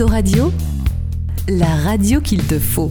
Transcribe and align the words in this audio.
Autoradio, 0.00 0.50
la 1.46 1.66
radio 1.66 2.22
qu'il 2.22 2.42
te 2.42 2.58
faut. 2.58 2.88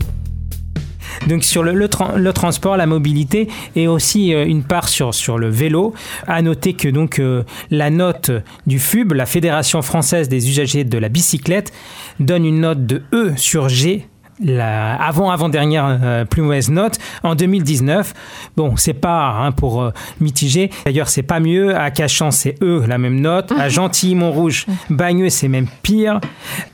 Donc 1.28 1.44
sur 1.44 1.64
le, 1.64 1.88
transport, 2.34 2.78
la 2.78 2.86
mobilité 2.86 3.48
et 3.76 3.88
aussi 3.88 4.32
euh, 4.32 4.46
une 4.46 4.62
part 4.62 4.88
sur, 4.88 5.16
sur 5.16 5.40
le 5.40 5.50
vélo. 5.50 5.96
À 6.28 6.44
noter 6.44 6.74
que 6.74 6.88
donc 6.88 7.18
euh, 7.18 7.42
la 7.72 7.90
note 7.90 8.30
du 8.68 8.78
FUB, 8.78 9.14
la 9.14 9.26
Fédération 9.26 9.82
française 9.82 10.30
des 10.30 10.50
usagers 10.50 10.84
de 10.84 11.00
la 11.00 11.10
bicyclette, 11.10 11.74
donne 12.20 12.46
une 12.46 12.60
note 12.60 12.86
de 12.86 13.02
E 13.12 13.34
sur 13.38 13.70
G 13.70 14.08
la 14.44 14.96
avant 14.96 15.32
avant 15.32 15.50
dernière 15.50 16.00
euh, 16.02 16.26
plus 16.26 16.42
mauvaise 16.42 16.70
note 16.70 16.98
en 17.24 17.36
2019. 17.36 18.14
Bon, 18.56 18.76
c'est 18.78 18.94
pas 18.94 19.36
hein, 19.40 19.52
pour 19.52 19.92
mitiger. 20.20 20.70
D'ailleurs, 20.86 21.10
c'est 21.10 21.24
pas 21.24 21.40
mieux. 21.40 21.76
À 21.76 21.92
Cachan, 21.92 22.32
c'est 22.32 22.56
E 22.62 22.86
la 22.88 22.98
même 22.98 23.20
note. 23.20 23.52
À 23.58 23.70
Gentilly, 23.70 24.16
Montrouge, 24.16 24.66
Bagneux, 24.90 25.30
c'est 25.30 25.48
même 25.48 25.68
pire. 25.84 26.20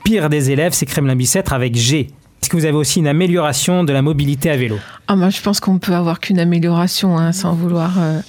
Pire 0.04 0.28
des 0.28 0.50
élèves, 0.50 0.72
c'est 0.72 0.86
Kremlin-Bicêtre 0.86 1.52
avec 1.52 1.76
G. 1.76 2.08
Est-ce 2.46 2.50
que 2.50 2.56
vous 2.56 2.64
avez 2.66 2.76
aussi 2.76 3.00
une 3.00 3.08
amélioration 3.08 3.82
de 3.82 3.92
la 3.92 4.02
mobilité 4.02 4.50
à 4.50 4.56
vélo? 4.56 4.78
Ah, 5.08 5.16
Moi, 5.16 5.30
je 5.30 5.40
pense 5.40 5.58
qu'on 5.58 5.78
peut 5.78 5.94
avoir 5.94 6.20
qu'une 6.20 6.38
amélioration 6.38 7.18
hein, 7.18 7.32
sans 7.32 7.54
vouloir 7.54 7.94
euh, 7.98 8.20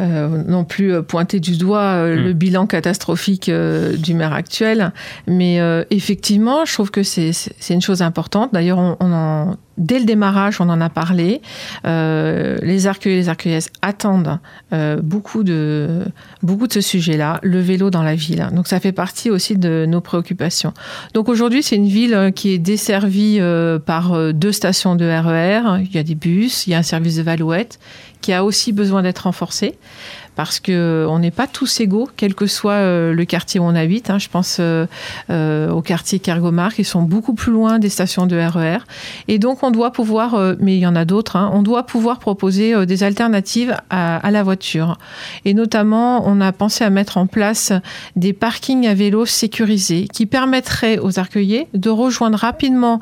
euh, 0.00 0.42
non 0.46 0.64
plus 0.64 0.92
euh, 0.92 1.02
pointer 1.02 1.40
du 1.40 1.56
doigt 1.56 2.06
mm. 2.06 2.14
le 2.14 2.32
bilan 2.32 2.66
catastrophique 2.66 3.50
du 3.50 4.14
maire 4.14 4.32
actuel. 4.32 4.92
Mais 5.26 5.58
effectivement, 5.90 6.64
je 6.64 6.72
trouve 6.72 6.90
que 6.90 7.02
c'est 7.02 7.32
une 7.70 7.82
chose 7.82 8.02
importante. 8.02 8.52
D'ailleurs, 8.52 8.78
on, 8.78 8.96
on 9.00 9.12
en 9.12 9.56
Dès 9.78 9.98
le 9.98 10.06
démarrage, 10.06 10.60
on 10.60 10.68
en 10.70 10.80
a 10.80 10.88
parlé. 10.88 11.42
Euh, 11.86 12.56
les 12.62 12.86
arcueils 12.86 13.12
et 13.12 13.16
les 13.16 13.28
arcueillesses 13.28 13.68
attendent 13.82 14.38
euh, 14.72 15.00
beaucoup, 15.02 15.44
de, 15.44 16.02
beaucoup 16.42 16.66
de 16.66 16.72
ce 16.72 16.80
sujet-là, 16.80 17.40
le 17.42 17.60
vélo 17.60 17.90
dans 17.90 18.02
la 18.02 18.14
ville. 18.14 18.48
Donc 18.52 18.68
ça 18.68 18.80
fait 18.80 18.92
partie 18.92 19.30
aussi 19.30 19.56
de 19.56 19.84
nos 19.86 20.00
préoccupations. 20.00 20.72
Donc 21.12 21.28
aujourd'hui, 21.28 21.62
c'est 21.62 21.76
une 21.76 21.88
ville 21.88 22.14
euh, 22.14 22.30
qui 22.30 22.52
est 22.52 22.58
desservie 22.58 23.40
par 23.84 24.32
deux 24.32 24.52
stations 24.52 24.96
de 24.96 25.04
RER. 25.04 25.80
E 25.80 25.82
il 25.82 25.94
y 25.94 25.98
a 25.98 26.02
des 26.02 26.14
bus, 26.14 26.66
il 26.66 26.70
y 26.70 26.74
a 26.74 26.78
un 26.78 26.82
service 26.82 27.16
de 27.16 27.22
valouette 27.22 27.78
qui 28.22 28.32
a 28.32 28.44
aussi 28.44 28.72
besoin 28.72 29.02
d'être 29.02 29.20
renforcé 29.20 29.78
parce 30.34 30.58
que 30.58 31.06
on 31.08 31.18
n'est 31.18 31.30
pas 31.30 31.46
tous 31.46 31.80
égaux, 31.80 32.08
quel 32.16 32.34
que 32.34 32.46
soit 32.46 32.80
le 33.12 33.24
quartier 33.24 33.60
où 33.60 33.64
on 33.64 33.74
habite. 33.74 34.10
Hein. 34.10 34.18
Je 34.18 34.28
pense 34.28 34.60
au 35.30 35.82
quartier 35.82 36.18
Kergomar, 36.18 36.74
qui 36.74 36.84
sont 36.84 37.02
beaucoup 37.02 37.34
plus 37.34 37.52
loin 37.52 37.78
des 37.78 37.88
stations 37.88 38.26
de 38.26 38.36
RER. 38.36 38.78
E 38.78 38.80
Et 39.28 39.38
donc, 39.38 39.62
on 39.66 39.70
doit 39.70 39.90
pouvoir, 39.90 40.38
mais 40.60 40.76
il 40.76 40.80
y 40.80 40.86
en 40.86 40.96
a 40.96 41.04
d'autres, 41.04 41.36
hein, 41.36 41.50
on 41.52 41.62
doit 41.62 41.84
pouvoir 41.84 42.18
proposer 42.18 42.86
des 42.86 43.02
alternatives 43.02 43.76
à, 43.90 44.30
la 44.30 44.42
voiture. 44.42 44.98
Et 45.44 45.54
notamment, 45.54 46.26
on 46.26 46.40
a 46.40 46.52
pensé 46.52 46.84
à 46.84 46.90
mettre 46.90 47.18
en 47.18 47.26
place 47.26 47.72
des 48.16 48.32
parkings 48.32 48.86
à 48.86 48.94
vélo 48.94 49.26
sécurisés 49.26 50.08
qui 50.12 50.26
permettraient 50.26 50.98
aux 50.98 51.18
arcueillers 51.18 51.68
de 51.74 51.90
rejoindre 51.90 52.38
rapidement 52.38 53.00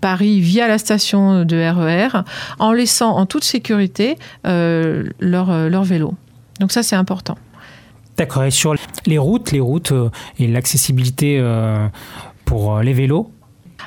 Paris 0.00 0.40
via 0.40 0.68
la 0.68 0.78
station 0.78 1.44
de 1.44 1.56
RER 1.56 2.18
e 2.18 2.24
en 2.58 2.72
laissant 2.72 3.16
en 3.16 3.26
toute 3.26 3.44
sécurité 3.44 4.16
leur, 4.44 5.68
leur 5.68 5.84
vélo. 5.84 6.14
Donc 6.60 6.72
ça, 6.72 6.82
c'est 6.82 6.96
important. 6.96 7.36
D'accord. 8.20 8.44
Et 8.44 8.50
sur 8.50 8.74
les 9.06 9.16
routes, 9.16 9.50
les 9.50 9.60
routes 9.60 9.92
euh, 9.92 10.10
et 10.38 10.46
l'accessibilité 10.46 11.38
euh, 11.38 11.88
pour 12.44 12.76
euh, 12.76 12.82
les 12.82 12.92
vélos 12.92 13.30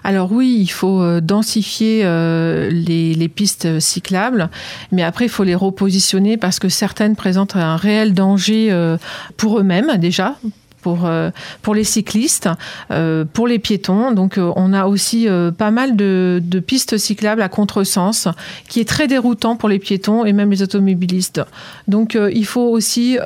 alors 0.04 0.32
oui, 0.32 0.58
il 0.60 0.68
faut 0.68 1.22
densifier 1.22 2.04
les, 2.04 3.32
pistes 3.34 3.80
cyclables, 3.80 4.50
mais 4.92 5.04
après 5.04 5.26
il 5.26 5.30
faut 5.30 5.44
les 5.44 5.56
repositionner 5.56 6.38
parce 6.38 6.60
que 6.60 6.70
certaines 6.70 7.16
présentent 7.16 7.56
un 7.56 7.78
réel 7.78 8.14
danger 8.14 8.98
pour 9.38 9.60
eux-mêmes 9.60 9.98
déjà, 9.98 10.36
pour, 10.84 11.06
euh, 11.06 11.32
pour 11.64 11.74
les 11.74 11.86
cyclistes, 11.86 12.50
euh, 12.92 13.26
pour 13.26 13.48
les 13.48 13.58
piétons. 13.58 14.12
Donc 14.12 14.38
euh, 14.38 14.52
on 14.56 14.74
a 14.74 14.86
aussi 14.86 15.28
pas 15.58 15.72
mal 15.72 15.96
de, 15.96 16.40
de, 16.44 16.60
pistes 16.60 16.98
cyclables 16.98 17.42
à 17.42 17.50
contresens, 17.50 18.28
qui 18.68 18.80
est 18.80 18.88
très 18.88 19.08
déroutant 19.08 19.56
pour 19.56 19.70
les 19.70 19.80
piétons 19.80 20.26
et 20.26 20.34
même 20.34 20.52
les 20.52 20.62
automobilistes. 20.62 21.42
Donc 21.88 22.16
il 22.16 22.46
faut 22.46 22.68
aussi 22.70 23.18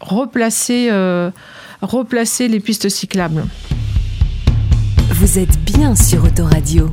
replacer, 0.00 0.90
replacer 1.80 2.48
les 2.48 2.60
pistes 2.60 2.88
cyclables. 2.88 3.44
Vous 5.34 5.40
êtes 5.40 5.58
bien 5.64 5.96
sur 5.96 6.22
Autoradio. 6.22 6.88